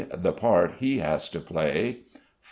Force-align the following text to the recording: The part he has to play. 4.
The 0.11 0.31
part 0.33 0.77
he 0.79 0.97
has 0.97 1.29
to 1.29 1.39
play. 1.39 1.99
4. 2.11 2.21